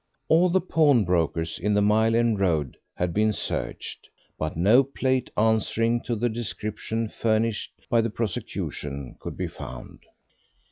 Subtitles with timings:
[0.29, 6.01] All the pawnbrokers in the Mile End Road had been searched, but no plate answering
[6.05, 9.99] to the description furnished by the prosecution could be found.